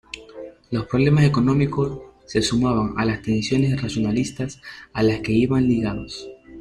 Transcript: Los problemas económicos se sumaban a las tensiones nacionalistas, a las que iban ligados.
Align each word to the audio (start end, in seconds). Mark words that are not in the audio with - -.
Los 0.71 0.87
problemas 0.87 1.25
económicos 1.25 1.95
se 2.25 2.41
sumaban 2.41 2.95
a 2.97 3.05
las 3.05 3.21
tensiones 3.21 3.79
nacionalistas, 3.79 4.59
a 4.93 5.03
las 5.03 5.19
que 5.19 5.31
iban 5.31 5.67
ligados. 5.67 6.27